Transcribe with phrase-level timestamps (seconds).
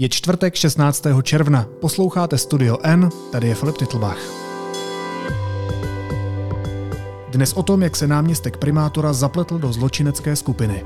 [0.00, 1.06] Je čtvrtek 16.
[1.22, 1.66] června.
[1.80, 4.18] Posloucháte Studio N, tady je Filip Titlbach.
[7.28, 10.84] Dnes o tom, jak se náměstek primátora zapletl do zločinecké skupiny.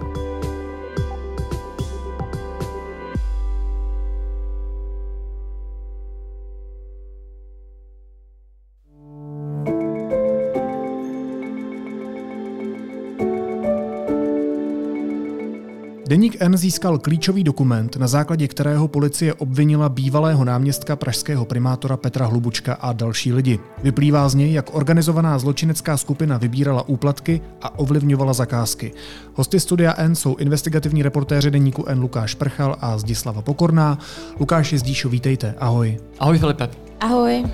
[16.12, 22.26] Deník N získal klíčový dokument, na základě kterého policie obvinila bývalého náměstka pražského primátora Petra
[22.26, 23.58] Hlubučka a další lidi.
[23.82, 28.93] Vyplývá z něj, jak organizovaná zločinecká skupina vybírala úplatky a ovlivňovala zakázky.
[29.34, 33.98] Hosty studia N jsou investigativní reportéři Deníku N Lukáš Prchal a Zdislava Pokorná.
[34.41, 35.55] Lukáš Zdíšo, vítejte.
[35.58, 35.97] Ahoj.
[36.19, 36.69] Ahoj Filipe.
[37.00, 37.44] Ahoj.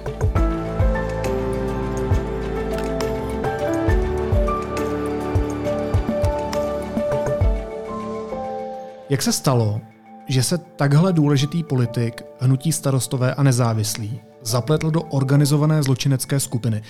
[9.10, 9.80] Jak se stalo,
[10.28, 16.82] že se takhle důležitý politik, hnutí starostové a nezávislí, zapletl do organizované zločinecké skupiny?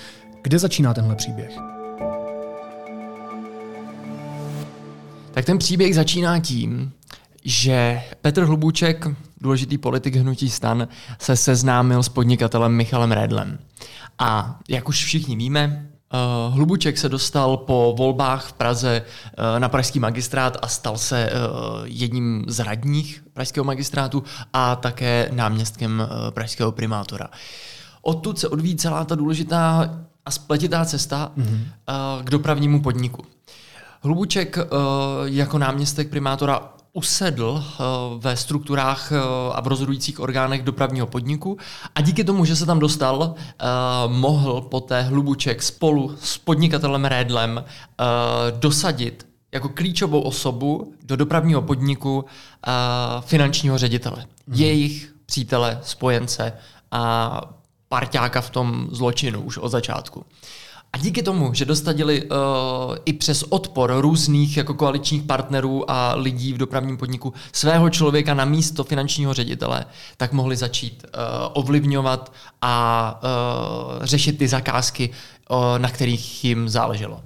[0.42, 1.58] Kde začíná tenhle příběh?
[5.30, 6.92] Tak ten příběh začíná tím,
[7.44, 9.06] že Petr Hlubuček,
[9.40, 13.58] důležitý politik hnutí stan, se seznámil s podnikatelem Michalem Redlem.
[14.18, 19.68] A jak už všichni víme, Uh, Hlubuček se dostal po volbách v Praze uh, na
[19.68, 21.38] pražský magistrát a stal se uh,
[21.84, 27.28] jedním z radních pražského magistrátu a také náměstkem uh, pražského primátora.
[28.02, 29.90] Odtud se odvíjí celá ta důležitá
[30.24, 31.58] a spletitá cesta mm-hmm.
[31.58, 33.24] uh, k dopravnímu podniku.
[34.02, 34.64] Hlubuček uh,
[35.24, 37.82] jako náměstek primátora usedl eh,
[38.18, 39.16] ve strukturách eh,
[39.52, 41.58] a v rozhodujících orgánech dopravního podniku
[41.94, 43.64] a díky tomu, že se tam dostal, eh,
[44.06, 47.64] mohl poté Hlubuček spolu s podnikatelem Rédlem
[48.60, 52.24] dosadit jako klíčovou osobu do dopravního podniku
[53.20, 54.16] finančního ředitele.
[54.16, 54.56] Hmm.
[54.56, 56.52] Jejich přítele, spojence
[56.90, 57.40] a
[57.88, 60.24] parťáka v tom zločinu už od začátku.
[60.92, 62.28] A díky tomu, že dostadili uh,
[63.04, 68.44] i přes odpor různých jako koaličních partnerů a lidí v dopravním podniku svého člověka na
[68.44, 69.84] místo finančního ředitele,
[70.16, 71.10] tak mohli začít uh,
[71.52, 72.32] ovlivňovat
[72.62, 75.10] a uh, řešit ty zakázky,
[75.50, 77.20] uh, na kterých jim záleželo.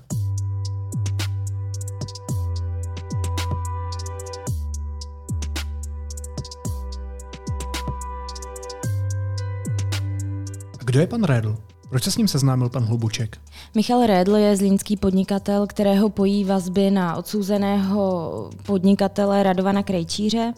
[10.78, 11.56] Kdo je pan Redl?
[11.88, 13.38] Proč se s ním seznámil pan Hlubuček?
[13.74, 20.52] Michal Rédl je zlínský podnikatel, kterého pojí vazby na odsouzeného podnikatele Radovana Krejčíře.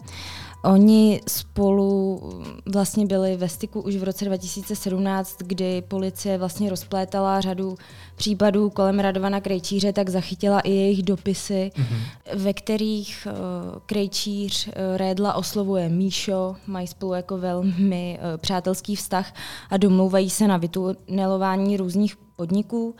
[0.63, 2.21] Oni spolu
[2.65, 7.77] vlastně byli ve styku už v roce 2017, kdy policie vlastně rozplétala řadu
[8.15, 12.35] případů kolem Radovana Krejčíře, tak zachytila i jejich dopisy, mm-hmm.
[12.35, 19.33] ve kterých uh, Krejčíř uh, Rédla oslovuje Míšo, mají spolu jako velmi uh, přátelský vztah
[19.69, 22.95] a domlouvají se na vytunelování různých podniků.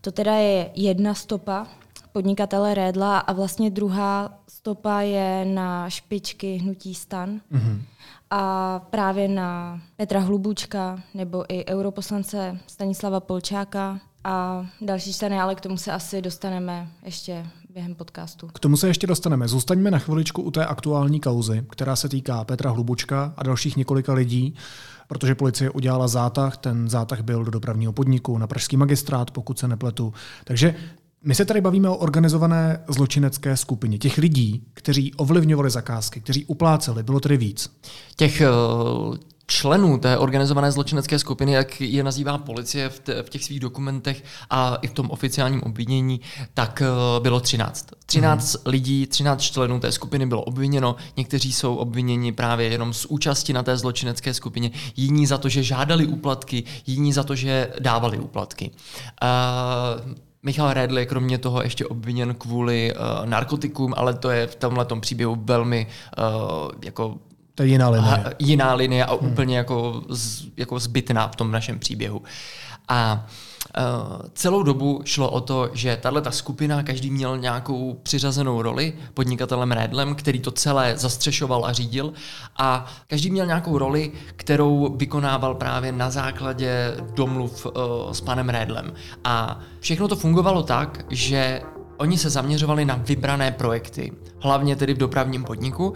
[0.00, 1.66] To teda je jedna stopa
[2.14, 7.40] podnikatele Rédla a vlastně druhá stopa je na špičky hnutí stan.
[7.52, 7.82] Mm-hmm.
[8.30, 15.60] A právě na Petra Hlubučka nebo i europoslance Stanislava Polčáka a další členy, ale k
[15.60, 18.48] tomu se asi dostaneme ještě během podcastu.
[18.48, 19.48] K tomu se ještě dostaneme.
[19.48, 24.12] Zůstaňme na chviličku u té aktuální kauzy, která se týká Petra Hlubučka a dalších několika
[24.12, 24.54] lidí,
[25.08, 26.56] protože policie udělala zátah.
[26.56, 30.12] Ten zátah byl do dopravního podniku na pražský magistrát, pokud se nepletu.
[30.44, 30.74] Takže
[31.24, 37.02] my se tady bavíme o organizované zločinecké skupině, těch lidí, kteří ovlivňovali zakázky, kteří upláceli,
[37.02, 37.70] bylo tedy víc.
[38.16, 38.42] Těch
[39.08, 44.24] uh, členů té organizované zločinecké skupiny, jak je nazývá policie v, v těch svých dokumentech
[44.50, 46.20] a i v tom oficiálním obvinění,
[46.54, 47.86] tak uh, bylo 13.
[48.06, 48.70] 13 mm.
[48.70, 53.62] lidí, 13 členů té skupiny bylo obviněno, někteří jsou obviněni právě jenom z účasti na
[53.62, 58.70] té zločinecké skupině, jiní za to, že žádali úplatky, jiní za to, že dávali úplatky.
[59.22, 60.12] Uh,
[60.42, 64.86] Michal Redl je kromě toho ještě obviněn kvůli uh, narkotikům, ale to je v tomhle
[65.00, 65.86] příběhu velmi
[66.18, 67.18] uh, jako
[67.54, 68.24] to je jiná linie.
[68.38, 69.32] Jiná linie a hmm.
[69.32, 72.22] úplně jako, z, jako zbytná v tom našem příběhu.
[72.88, 73.26] A
[73.78, 78.92] Uh, celou dobu šlo o to, že tahle ta skupina, každý měl nějakou přiřazenou roli
[79.14, 82.12] podnikatelem Redlem, který to celé zastřešoval a řídil
[82.56, 87.72] a každý měl nějakou roli, kterou vykonával právě na základě domluv uh,
[88.12, 88.92] s panem Redlem.
[89.24, 91.62] A všechno to fungovalo tak, že
[91.96, 95.94] oni se zaměřovali na vybrané projekty, hlavně tedy v dopravním podniku,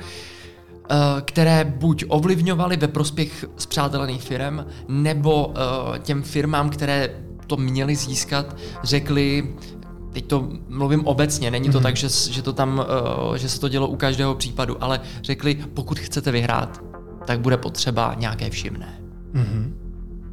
[1.24, 5.54] které buď ovlivňovaly ve prospěch zpřátelených firm, nebo uh,
[5.98, 7.10] těm firmám, které
[7.46, 9.54] to měly získat, řekli,
[10.12, 11.82] teď to mluvím obecně, není to mm-hmm.
[11.82, 12.84] tak, že, že, to tam,
[13.28, 16.80] uh, že se to dělo u každého případu, ale řekli, pokud chcete vyhrát,
[17.26, 19.00] tak bude potřeba nějaké všimné.
[19.34, 19.72] Mm-hmm.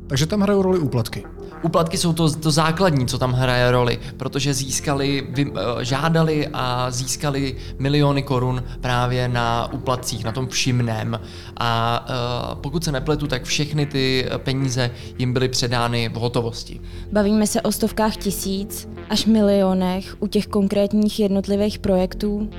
[0.08, 1.24] Takže tam hrajou roli úplatky.
[1.64, 6.92] Úplatky jsou to, to základní, co tam hraje roli, protože získali, vy, eh, žádali a
[6.92, 11.20] získali miliony korun právě na úplatcích, na tom všimném.
[11.58, 16.82] A uh, pokud se nepletu, tak všechny ty peníze jim byly předány v hotovosti.
[17.12, 22.50] Bavíme se o stovkách tisíc až milionech u těch konkrétních jednotlivých projektů.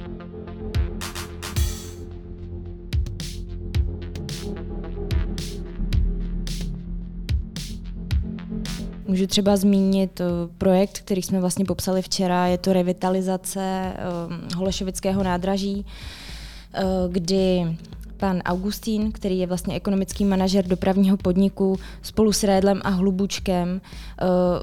[9.09, 10.25] Můžu třeba zmínit eh,
[10.59, 17.77] projekt, který jsme vlastně popsali včera, je to revitalizace um, Holešovického nádraží, uh, kdy
[18.17, 23.81] pan Augustín, který je vlastně ekonomický manažer dopravního podniku, spolu s Rédlem a Hlubučkem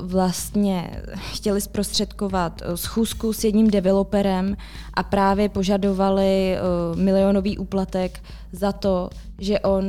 [0.01, 1.03] vlastně
[1.33, 4.57] chtěli zprostředkovat schůzku s jedním developerem
[4.93, 6.57] a právě požadovali
[6.95, 9.09] milionový úplatek za to,
[9.39, 9.85] že on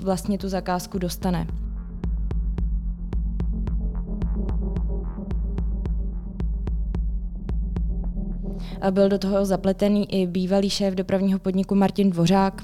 [0.00, 1.46] vlastně tu zakázku dostane.
[8.90, 12.62] Byl do toho zapletený i bývalý šéf dopravního podniku Martin Dvořák,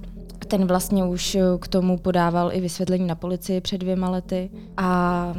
[0.48, 4.50] ten vlastně už k tomu podával i vysvětlení na policii před dvěma lety.
[4.76, 5.34] A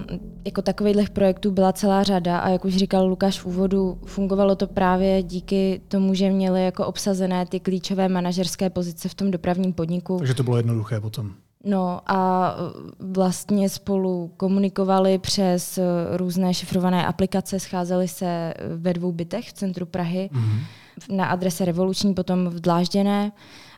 [0.45, 4.67] jako takových projektů byla celá řada a jak už říkal Lukáš v úvodu, fungovalo to
[4.67, 10.17] právě díky tomu, že měli jako obsazené ty klíčové manažerské pozice v tom dopravním podniku.
[10.17, 11.31] Takže to bylo jednoduché potom.
[11.65, 12.51] No a
[12.99, 15.79] vlastně spolu komunikovali přes
[16.11, 21.15] různé šifrované aplikace, scházeli se ve dvou bytech v centru Prahy mm-hmm.
[21.15, 23.31] na adrese Revoluční, potom v Dlážděné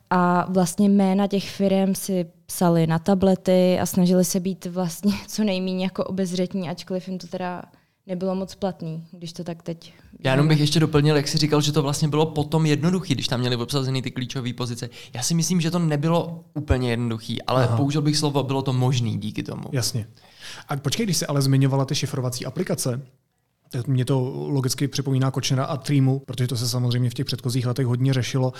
[0.09, 5.43] a vlastně jména těch firm si psali na tablety a snažili se být vlastně co
[5.43, 7.63] nejméně jako obezřetní, ačkoliv jim to teda
[8.07, 9.93] nebylo moc platný, když to tak teď...
[10.19, 13.27] Já jenom bych ještě doplnil, jak jsi říkal, že to vlastně bylo potom jednoduchý, když
[13.27, 14.89] tam měli obsazeny ty klíčové pozice.
[15.13, 17.77] Já si myslím, že to nebylo úplně jednoduchý, ale Aha.
[17.77, 19.63] použil bych slovo, bylo to možný díky tomu.
[19.71, 20.07] Jasně.
[20.69, 23.01] A počkej, když jsi ale zmiňovala ty šifrovací aplikace,
[23.87, 27.85] mě to logicky připomíná Kočnera a Treemu, protože to se samozřejmě v těch předchozích letech
[27.85, 28.53] hodně řešilo.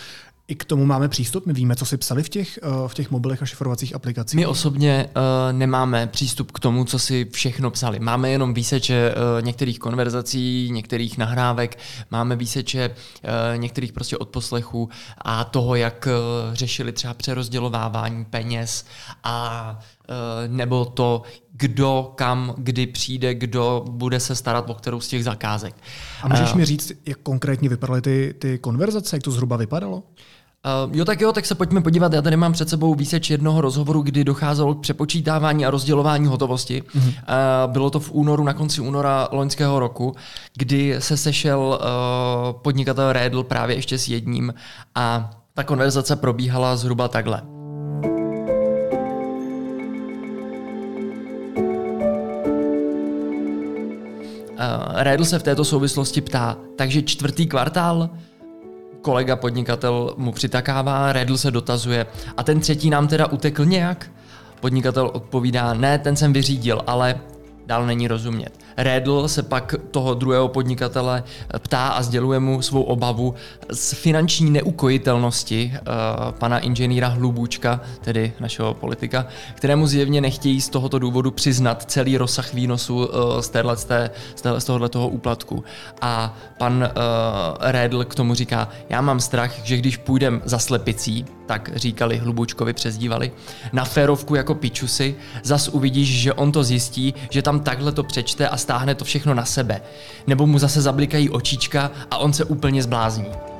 [0.47, 1.45] I k tomu máme přístup?
[1.45, 4.35] My víme, co si psali v těch, eh, v těch mobilech a šifrovacích aplikacích?
[4.35, 7.99] My osobně uh, nemáme přístup k tomu, co si všechno psali.
[7.99, 11.79] Máme jenom výseče uh, některých konverzací, některých nahrávek,
[12.11, 18.85] máme výseče uh, některých prostě odposlechů a toho, jak uh, řešili třeba přerozdělovávání peněz
[19.23, 19.79] a
[20.47, 21.21] nebo to,
[21.51, 25.75] kdo kam, kdy přijde, kdo bude se starat o kterou z těch zakázek.
[26.21, 30.03] A můžeš mi říct, jak konkrétně vypadaly ty, ty konverzace, jak to zhruba vypadalo?
[30.85, 32.13] Uh, jo, tak jo, tak se pojďme podívat.
[32.13, 36.81] Já tady mám před sebou výseč jednoho rozhovoru, kdy docházelo k přepočítávání a rozdělování hotovosti.
[36.81, 37.07] Mm-hmm.
[37.07, 40.15] Uh, bylo to v únoru, na konci února loňského roku,
[40.57, 44.53] kdy se sešel uh, podnikatel Redl právě ještě s jedním
[44.95, 47.56] a ta konverzace probíhala zhruba takhle.
[54.93, 58.09] Redl se v této souvislosti ptá, takže čtvrtý kvartál,
[59.01, 62.05] kolega podnikatel mu přitakává, Redl se dotazuje
[62.37, 64.11] a ten třetí nám teda utekl nějak?
[64.59, 67.19] Podnikatel odpovídá, ne, ten jsem vyřídil, ale
[67.67, 68.49] dál není rozumět.
[68.77, 71.23] Redl se pak toho druhého podnikatele
[71.59, 73.33] ptá a sděluje mu svou obavu
[73.71, 79.25] z finanční neukojitelnosti uh, pana inženýra Hlubučka, tedy našeho politika,
[79.55, 84.09] kterému zjevně nechtějí z tohoto důvodu přiznat celý rozsah výnosu uh, z, téhle, z, té,
[84.57, 85.63] z tohohle toho úplatku.
[86.01, 86.87] A pan uh,
[87.59, 92.73] Redl k tomu říká, já mám strach, že když půjdem za slepicí, tak říkali Hlubučkovi,
[92.73, 93.31] přezdívali,
[93.73, 98.47] na férovku jako pičusy, zas uvidíš, že on to zjistí, že tam takhle to přečte
[98.47, 99.81] a stáhne to všechno na sebe.
[100.27, 103.56] Nebo mu zase zablikají očička a on se úplně zblázní.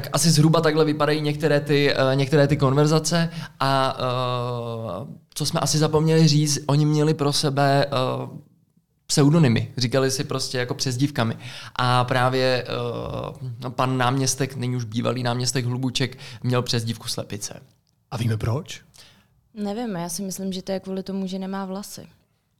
[0.00, 5.60] Tak asi zhruba takhle vypadají některé ty, uh, některé ty konverzace a uh, co jsme
[5.60, 8.38] asi zapomněli říct, oni měli pro sebe uh,
[9.06, 11.36] pseudonymy, říkali si prostě jako přezdívkami.
[11.76, 12.66] A právě
[13.62, 17.60] uh, pan náměstek, není už bývalý náměstek Hlubuček, měl přezdívku Slepice.
[18.10, 18.82] A víme proč?
[19.54, 22.06] Nevím, já si myslím, že to je kvůli tomu, že nemá vlasy.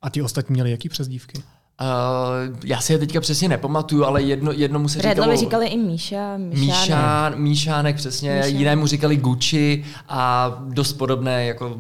[0.03, 1.43] A ti ostatní měli jaký přezdívky?
[1.81, 5.67] Uh, já si je teďka přesně nepamatuju, ale jedno, jednomu se Redlovi říkalo...
[5.67, 7.39] říkali i Míša, Míšánek.
[7.39, 8.55] Míšánek, přesně, Míšánek.
[8.55, 11.79] jinému říkali Gucci a dost podobné jako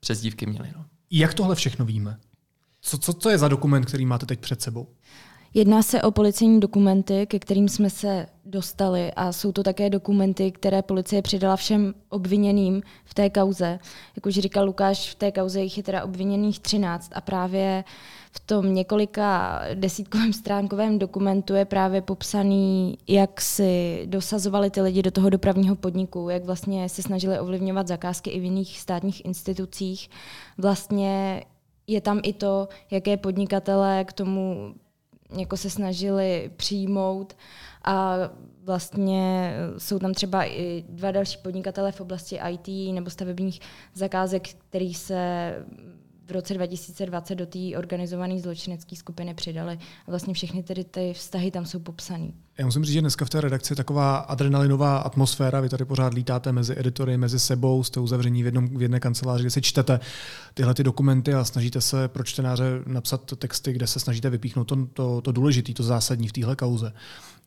[0.00, 0.68] přezdívky měli.
[0.76, 0.84] No.
[1.10, 2.16] Jak tohle všechno víme?
[2.80, 4.86] Co, co, co je za dokument, který máte teď před sebou?
[5.54, 10.52] Jedná se o policejní dokumenty, ke kterým jsme se dostali a jsou to také dokumenty,
[10.52, 13.78] které policie přidala všem obviněným v té kauze.
[14.16, 17.84] Jak už říkal Lukáš, v té kauze jich je teda obviněných 13 a právě
[18.34, 25.10] v tom několika desítkovém stránkovém dokumentu je právě popsaný, jak si dosazovali ty lidi do
[25.10, 30.10] toho dopravního podniku, jak vlastně se snažili ovlivňovat zakázky i v jiných státních institucích.
[30.58, 31.44] Vlastně
[31.86, 34.74] je tam i to, jaké podnikatele k tomu
[35.38, 37.36] jako se snažili přijmout
[37.84, 38.16] a
[38.64, 43.60] vlastně jsou tam třeba i dva další podnikatele v oblasti IT nebo stavebních
[43.94, 45.54] zakázek, který se
[46.26, 49.78] v roce 2020 do té organizované zločinecké skupiny přidali.
[50.06, 52.28] A vlastně všechny tedy ty vztahy tam jsou popsané.
[52.58, 55.60] Já musím říct, že dneska v té redakci je taková adrenalinová atmosféra.
[55.60, 59.42] Vy tady pořád lítáte mezi editory, mezi sebou, jste uzavření v, jednom, v jedné kanceláři,
[59.42, 60.00] kde si čtete
[60.54, 64.86] tyhle ty dokumenty a snažíte se pro čtenáře napsat texty, kde se snažíte vypíchnout to,
[64.86, 66.92] to, to důležité, to zásadní v téhle kauze.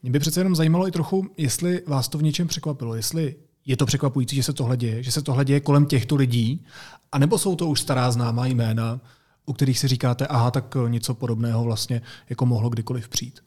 [0.03, 3.77] Mě by přece jenom zajímalo i trochu, jestli vás to v něčem překvapilo, jestli je
[3.77, 6.65] to překvapující, že se tohle děje, že se tohle děje kolem těchto lidí,
[7.11, 8.99] anebo jsou to už stará známá jména,
[9.45, 13.39] u kterých si říkáte, aha, tak něco podobného vlastně jako mohlo kdykoliv přijít.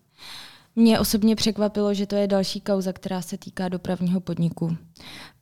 [0.79, 4.77] Mě osobně překvapilo, že to je další kauza, která se týká dopravního podniku.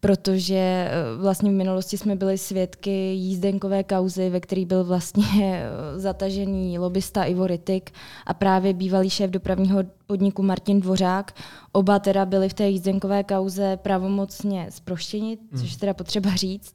[0.00, 0.90] Protože eh,
[1.20, 7.24] vlastně v minulosti jsme byli svědky jízdenkové kauzy, ve který byl vlastně eh, zatažený lobista
[7.24, 7.90] Ivo Rytik
[8.26, 11.34] a právě bývalý šéf dopravního podniku Martin Dvořák.
[11.72, 15.60] Oba teda byli v té jízdenkové kauze pravomocně zproštěni, hmm.
[15.60, 16.74] což teda potřeba říct.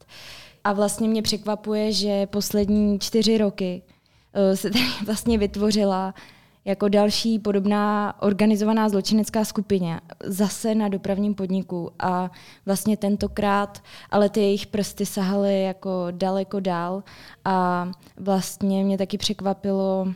[0.64, 3.82] A vlastně mě překvapuje, že poslední čtyři roky
[4.34, 6.14] eh, se tady vlastně vytvořila
[6.66, 12.32] jako další podobná organizovaná zločinecká skupině, zase na dopravním podniku a
[12.66, 17.04] vlastně tentokrát, ale ty jejich prsty sahaly jako daleko dál
[17.46, 17.88] a
[18.18, 20.08] vlastně mě taky překvapilo,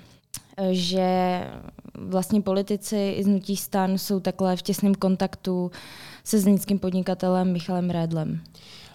[0.72, 1.42] že
[1.94, 5.72] vlastně politici i z stan jsou takhle v těsném kontaktu
[6.24, 8.42] se znickým podnikatelem Michalem Rédlem.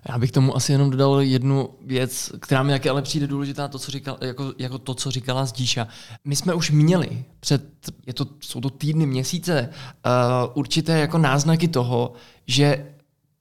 [0.09, 3.79] Já bych tomu asi jenom dodal jednu věc, která mi taky ale přijde důležitá, to,
[3.79, 5.89] co říkal, jako, jako to, co říkala Zdíša.
[6.25, 7.63] My jsme už měli před,
[8.07, 9.69] je to, jsou to týdny, měsíce,
[10.07, 12.13] uh, určité jako náznaky toho,
[12.47, 12.87] že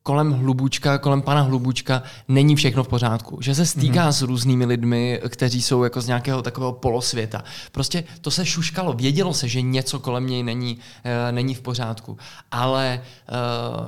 [0.04, 3.38] kolem Hlubučka, kolem pana Hlubučka není všechno v pořádku.
[3.42, 4.14] Že se stýká mm-hmm.
[4.14, 7.44] s různými lidmi, kteří jsou jako z nějakého takového polosvěta.
[7.72, 12.18] Prostě to se šuškalo, vědělo se, že něco kolem něj není, uh, není v pořádku.
[12.52, 13.02] Ale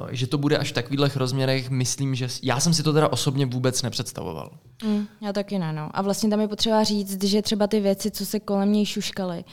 [0.03, 3.07] uh, že to bude až v takových rozměrech, myslím, že já jsem si to teda
[3.07, 4.51] osobně vůbec nepředstavoval.
[4.83, 5.89] Mm, já taky ne, no.
[5.93, 9.43] A vlastně tam je potřeba říct, že třeba ty věci, co se kolem něj šuškaly,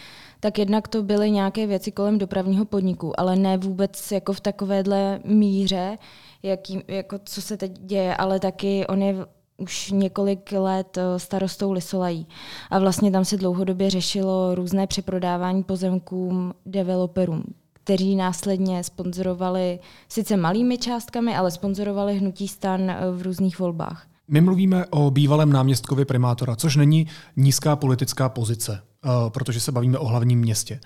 [0.41, 5.21] tak jednak to byly nějaké věci kolem dopravního podniku, ale ne vůbec jako v takovéhle
[5.25, 5.99] míře,
[6.43, 9.27] jaký, jako co se teď děje, ale taky on je
[9.59, 12.27] už několik let eh, starostou Lisolají.
[12.71, 19.79] A vlastně tam se dlouhodobě řešilo různé přeprodávání pozemkům developerům, kteří následně sponzorovali
[20.09, 24.07] sice malými částkami, ale sponzorovali hnutí stan eh, v různých volbách.
[24.29, 29.99] My mluvíme o bývalém náměstkovi primátora, což není nízká politická pozice, eh, protože se bavíme
[29.99, 30.81] o hlavním městě.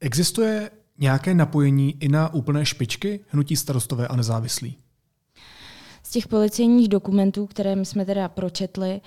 [0.00, 4.76] Existuje nějaké napojení i na úplné špičky hnutí starostové a nezávislí?
[6.02, 9.00] Z těch policejních dokumentů, které my jsme teda pročetli,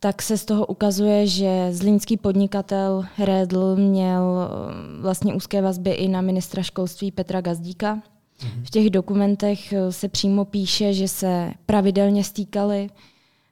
[0.00, 6.08] tak se z toho ukazuje, že zlínský podnikatel Redl měl eh, vlastně úzké vazby i
[6.08, 7.94] na ministra školství Petra Gazdíka.
[7.94, 8.64] Mhm.
[8.64, 12.90] V těch dokumentech eh, se přímo píše, že se pravidelně stýkali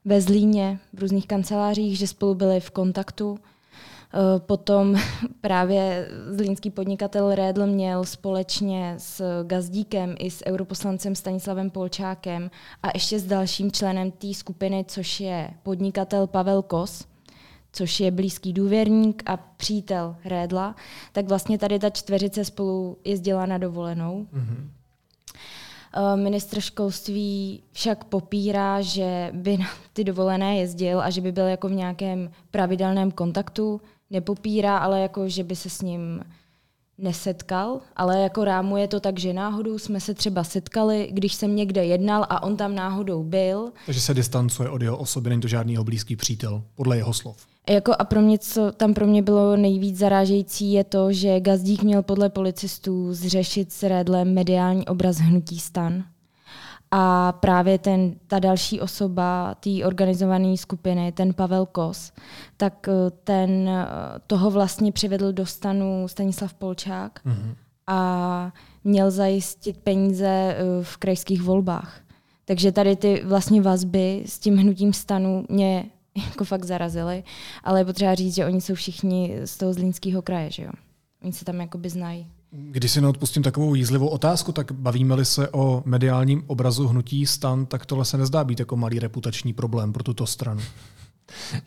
[0.04, 3.38] ve Zlíně v různých kancelářích, že spolu byli v kontaktu
[4.38, 4.96] potom
[5.40, 12.50] právě zlínský podnikatel Rédl měl společně s Gazdíkem i s europoslancem Stanislavem Polčákem
[12.82, 17.04] a ještě s dalším členem té skupiny, což je podnikatel Pavel Kos,
[17.72, 20.76] což je blízký důvěrník a přítel Rédla,
[21.12, 24.26] tak vlastně tady ta čtveřice spolu jezdila na dovolenou.
[24.34, 24.68] Mm-hmm.
[26.14, 31.68] Ministr školství však popírá, že by na ty dovolené jezdil a že by byl jako
[31.68, 36.22] v nějakém pravidelném kontaktu nepopírá, ale jako, že by se s ním
[36.98, 41.84] nesetkal, ale jako rámuje to tak, že náhodou jsme se třeba setkali, když jsem někde
[41.84, 43.72] jednal a on tam náhodou byl.
[43.86, 47.46] Takže se distancuje od jeho osoby, není to žádný jeho blízký přítel, podle jeho slov.
[47.70, 51.82] Jako a pro mě, co tam pro mě bylo nejvíc zarážející, je to, že Gazdík
[51.82, 56.04] měl podle policistů zřešit s Redlem mediální obraz hnutí stan.
[56.90, 62.12] A právě ten, ta další osoba té organizované skupiny, ten Pavel Kos,
[62.56, 63.86] tak eh, ten eh,
[64.26, 67.54] toho vlastně přivedl do stanu Stanislav Polčák mm-hmm.
[67.86, 68.52] a
[68.84, 72.00] měl zajistit peníze eh, v krajských volbách.
[72.44, 75.84] Takže tady ty vlastně vazby s tím hnutím stanu mě
[76.30, 77.24] jako fakt zarazily,
[77.64, 80.70] ale je potřeba říct, že oni jsou všichni z toho zlínského kraje, že jo?
[81.22, 82.26] Oni se tam jakoby znají.
[82.50, 87.86] Když si neodpustím takovou jízlivou otázku, tak bavíme-li se o mediálním obrazu hnutí stan, tak
[87.86, 90.60] tohle se nezdá být jako malý reputační problém pro tuto stranu.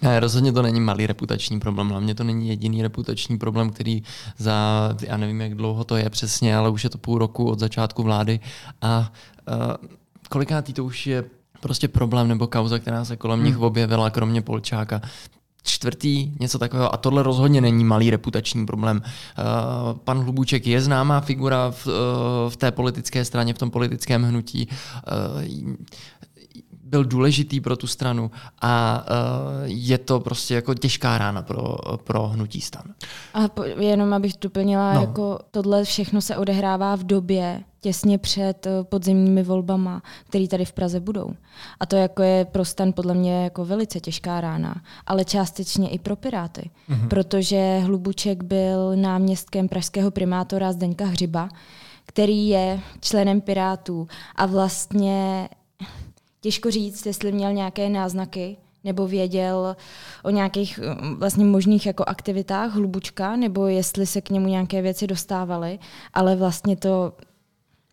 [0.01, 1.89] Ne, rozhodně to není malý reputační problém.
[1.89, 4.03] Hlavně to není jediný reputační problém, který
[4.38, 7.59] za, já nevím, jak dlouho to je přesně, ale už je to půl roku od
[7.59, 8.39] začátku vlády.
[8.81, 9.11] A
[9.50, 9.88] uh,
[10.29, 11.23] kolikátý to už je
[11.59, 13.45] prostě problém nebo kauza, která se kolem hmm.
[13.47, 15.01] nich objevila, kromě Polčáka
[15.63, 16.94] čtvrtý, něco takového.
[16.94, 19.01] A tohle rozhodně není malý reputační problém.
[19.01, 21.94] Uh, pan Hlubuček je známá figura v, uh,
[22.50, 24.68] v té politické straně, v tom politickém hnutí.
[24.68, 25.41] Uh,
[26.91, 28.31] byl důležitý pro tu stranu
[28.62, 29.15] a uh,
[29.65, 32.83] je to prostě jako těžká rána pro, pro hnutí stan.
[33.33, 35.01] A po, jenom abych doplnila, no.
[35.01, 40.74] jako tohle všechno se odehrává v době těsně před eh, podzimními volbama, které tady v
[40.74, 41.33] Praze budou.
[41.79, 46.00] A to jako je pro stan podle mě jako velice těžká rána, ale částečně i
[46.00, 47.07] pro Piráty, mm-hmm.
[47.07, 51.50] protože Hlubuček byl náměstkem pražského primátora Zdeňka Hřiba,
[52.05, 55.50] který je členem Pirátů a vlastně
[56.41, 59.75] těžko říct, jestli měl nějaké náznaky, nebo věděl
[60.24, 65.07] o nějakých mm, vlastně možných jako aktivitách Hlubučka, nebo jestli se k němu nějaké věci
[65.07, 65.79] dostávaly,
[66.13, 67.13] ale vlastně to,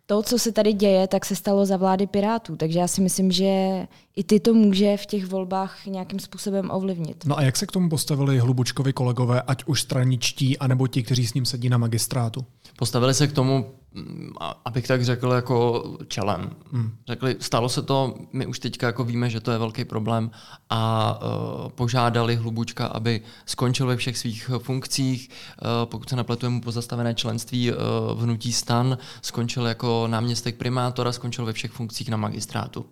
[0.07, 3.33] to, co se tady děje, tak se stalo za vlády Pirátů, takže já si myslím,
[3.33, 3.87] že
[4.17, 7.25] i ty to může v těch volbách nějakým způsobem ovlivnit.
[7.27, 11.27] No a jak se k tomu postavili Hlubučkovi kolegové, ať už straničtí, anebo ti, kteří
[11.27, 12.45] s ním sedí na magistrátu?
[12.79, 14.33] Postavili se k tomu Mm,
[14.65, 16.51] abych tak řekl, jako čelem.
[16.73, 16.91] Hmm.
[17.07, 20.31] Řekli, stalo se to, my už teďka jako víme, že to je velký problém
[20.71, 26.61] a uh, požádali Hlubučka, aby skončil ve všech svých funkcích, uh, pokud se nepletu mu
[26.61, 27.79] pozastavené členství uh,
[28.15, 32.87] v hnutí stan, skončil jako náměstek primátora, skončil ve všech funkcích na magistrátu.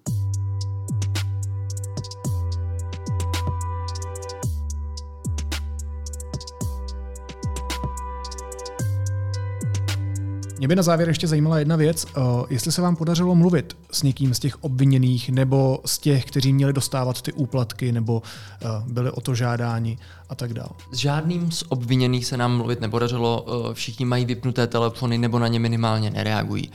[10.67, 12.07] Mě by na závěr ještě zajímala jedna věc.
[12.17, 16.53] Uh, jestli se vám podařilo mluvit s někým z těch obviněných nebo z těch, kteří
[16.53, 18.23] měli dostávat ty úplatky nebo
[18.65, 20.69] uh, byli o to žádáni a tak dále.
[20.93, 23.43] S žádným z obviněných se nám mluvit nepodařilo.
[23.43, 26.71] Uh, všichni mají vypnuté telefony nebo na ně minimálně nereagují.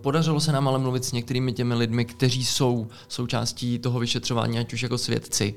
[0.00, 4.72] Podařilo se nám ale mluvit s některými těmi lidmi, kteří jsou součástí toho vyšetřování, ať
[4.72, 5.54] už jako svědci,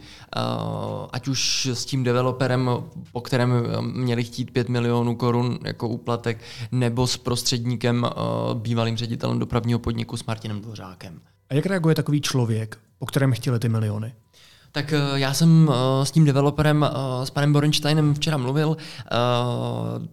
[1.12, 2.70] ať už s tím developerem,
[3.12, 7.18] po kterém měli chtít 5 milionů korun jako úplatek, nebo s
[7.56, 11.20] prostředníkem, uh, bývalým ředitelem dopravního podniku s Martinem Dvořákem.
[11.50, 14.14] A jak reaguje takový člověk, po kterém chtěli ty miliony?
[14.72, 16.86] Tak uh, já jsem uh, s tím developerem,
[17.24, 18.78] s panem Borensteinem včera mluvil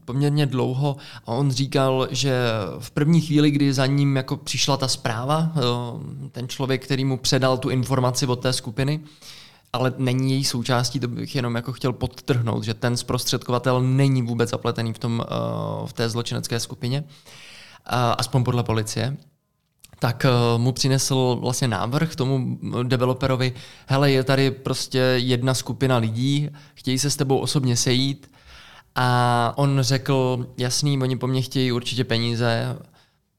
[0.05, 2.43] poměrně dlouho a on říkal, že
[2.79, 5.53] v první chvíli, kdy za ním jako přišla ta zpráva,
[6.33, 9.01] ten člověk, který mu předal tu informaci od té skupiny,
[9.73, 14.51] ale není její součástí, to bych jenom jako chtěl podtrhnout, že ten zprostředkovatel není vůbec
[14.51, 15.25] zapletený v, tom,
[15.81, 17.07] uh, v té zločinecké skupině, uh,
[18.19, 19.17] aspoň podle policie
[19.99, 23.53] tak uh, mu přinesl vlastně návrh tomu developerovi,
[23.87, 28.31] hele, je tady prostě jedna skupina lidí, chtějí se s tebou osobně sejít
[28.95, 32.77] a on řekl, jasný, oni po mně chtějí určitě peníze,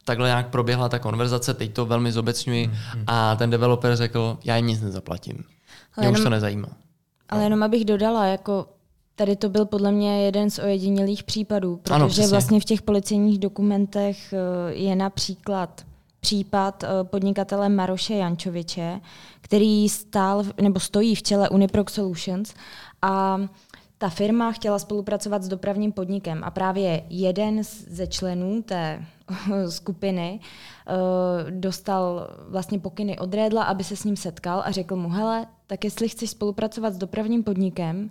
[0.05, 3.03] takhle nějak proběhla ta konverzace, teď to velmi zobecňuji, mm-hmm.
[3.07, 5.43] a ten developer řekl, já jim nic nezaplatím.
[5.95, 6.67] Ale Mě jenom, už to nezajímá.
[7.29, 8.65] Ale jenom abych dodala, jako
[9.15, 13.39] tady to byl podle mě jeden z ojedinělých případů, protože ano, vlastně v těch policejních
[13.39, 15.85] dokumentech eh, je například
[16.19, 19.01] případ eh, podnikatele Maroše Jančoviče,
[19.41, 22.53] který stál nebo stojí v čele Uniproc Solutions
[23.01, 23.41] a
[23.97, 26.43] ta firma chtěla spolupracovat s dopravním podnikem.
[26.43, 29.05] A právě jeden ze členů té
[29.69, 35.09] skupiny uh, dostal vlastně pokyny od Rédla, aby se s ním setkal a řekl mu,
[35.09, 38.09] hele, tak jestli chceš spolupracovat s dopravním podnikem,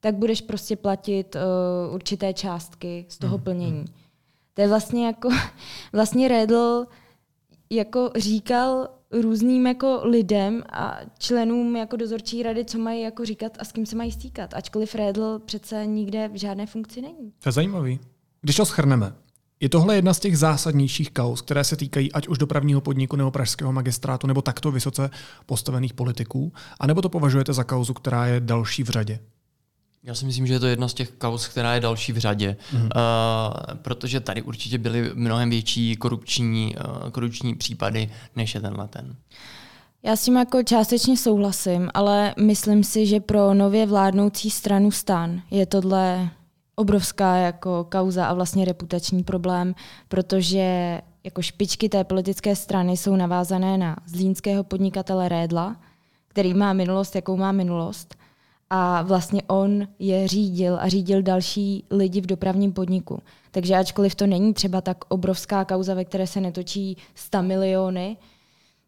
[0.00, 3.80] tak budeš prostě platit uh, určité částky z toho mm, plnění.
[3.80, 3.86] Mm.
[4.54, 5.28] To je vlastně jako,
[5.92, 6.86] vlastně Redl
[7.70, 8.88] jako říkal
[9.20, 13.86] různým jako lidem a členům jako dozorčí rady, co mají jako říkat a s kým
[13.86, 14.54] se mají stýkat.
[14.54, 17.32] Ačkoliv Redl přece nikde v žádné funkci není.
[17.42, 18.00] To je zajímavý.
[18.40, 19.12] Když to schrneme,
[19.62, 23.30] je tohle jedna z těch zásadnějších kaus, které se týkají ať už dopravního podniku nebo
[23.30, 25.10] pražského magistrátu nebo takto vysoce
[25.46, 29.18] postavených politiků, anebo to považujete za kauzu, která je další v řadě?
[30.02, 32.56] Já si myslím, že je to jedna z těch kaus, která je další v řadě,
[32.72, 32.82] mm-hmm.
[32.82, 39.16] uh, protože tady určitě byly mnohem větší korupční, uh, korupční případy, než je tenhle ten.
[40.02, 45.42] Já s tím jako částečně souhlasím, ale myslím si, že pro nově vládnoucí stranu stan
[45.50, 46.30] je tohle
[46.76, 49.74] obrovská jako kauza a vlastně reputační problém,
[50.08, 55.76] protože jako špičky té politické strany jsou navázané na zlínského podnikatele Rédla,
[56.28, 58.14] který má minulost, jakou má minulost
[58.74, 63.22] a vlastně on je řídil a řídil další lidi v dopravním podniku.
[63.50, 68.16] Takže ačkoliv to není třeba tak obrovská kauza, ve které se netočí 100 miliony,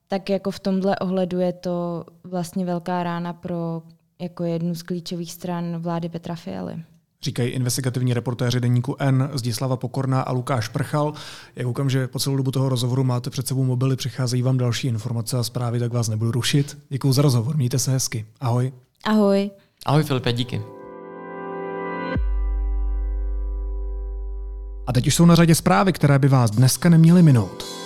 [0.08, 3.82] tak jako v tomhle ohledu je to vlastně velká rána pro
[4.18, 6.82] jako jednu z klíčových stran vlády Petra Fialy.
[7.24, 11.12] Říkají investigativní reportéři deníku N Zdislava Pokorná a Lukáš Prchal.
[11.56, 14.88] Jak koukám, že po celou dobu toho rozhovoru máte před sebou mobily, přicházejí vám další
[14.88, 16.78] informace a zprávy, tak vás nebudu rušit.
[16.88, 18.26] Děkuji za rozhovor, mějte se hezky.
[18.40, 18.72] Ahoj.
[19.04, 19.50] Ahoj.
[19.86, 20.62] Ahoj Filipe, díky.
[24.86, 27.83] A teď už jsou na řadě zprávy, které by vás dneska neměly minout.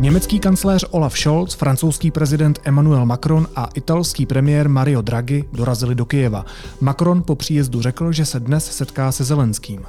[0.00, 6.04] Německý kancléř Olaf Scholz, francouzský prezident Emmanuel Macron a italský premiér Mario Draghi dorazili do
[6.04, 6.44] Kyjeva.
[6.80, 9.82] Macron po příjezdu řekl, že se dnes setká se Zelenským.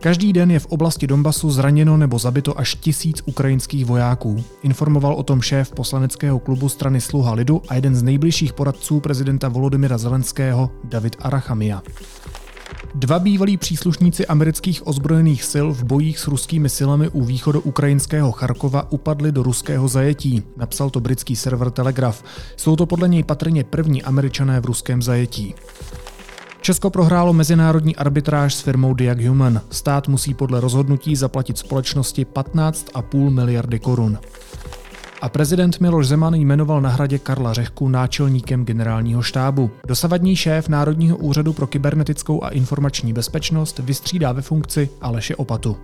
[0.00, 4.44] Každý den je v oblasti Donbasu zraněno nebo zabito až tisíc ukrajinských vojáků.
[4.62, 9.48] Informoval o tom šéf poslaneckého klubu strany Sluha lidu a jeden z nejbližších poradců prezidenta
[9.48, 11.82] Volodymyra Zelenského, David Arachamia.
[12.94, 18.92] Dva bývalí příslušníci amerických ozbrojených sil v bojích s ruskými silami u východu ukrajinského Charkova
[18.92, 22.24] upadli do ruského zajetí, napsal to britský server Telegraph.
[22.56, 25.54] Jsou to podle něj patrně první američané v ruském zajetí.
[26.60, 29.60] Česko prohrálo mezinárodní arbitráž s firmou Diag Human.
[29.70, 34.18] Stát musí podle rozhodnutí zaplatit společnosti 15,5 miliardy korun.
[35.22, 39.70] A prezident Miloš Zeman jmenoval na hradě Karla Řehku náčelníkem generálního štábu.
[39.86, 45.76] Dosavadní šéf Národního úřadu pro kybernetickou a informační bezpečnost vystřídá ve funkci Aleše Opatu.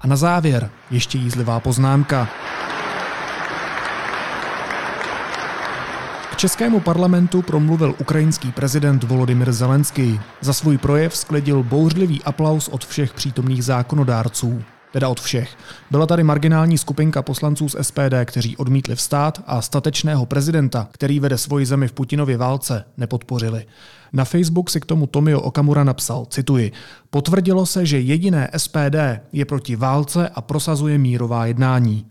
[0.00, 2.28] A na závěr ještě jízlivá poznámka.
[6.42, 10.20] Českému parlamentu promluvil ukrajinský prezident Volodymyr Zelenský.
[10.40, 14.62] Za svůj projev sklidil bouřlivý aplaus od všech přítomných zákonodárců.
[14.92, 15.56] Teda od všech.
[15.90, 21.38] Byla tady marginální skupinka poslanců z SPD, kteří odmítli vstát a statečného prezidenta, který vede
[21.38, 23.66] svoji zemi v Putinově válce, nepodpořili.
[24.12, 26.72] Na Facebook si k tomu Tomio Okamura napsal, cituji,
[27.10, 28.96] potvrdilo se, že jediné SPD
[29.32, 32.06] je proti válce a prosazuje mírová jednání.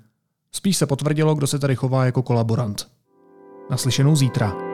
[0.51, 3.00] Spíš se potvrdilo, kdo se tady chová jako kolaborant.
[3.71, 4.70] Naslyšenou zítra.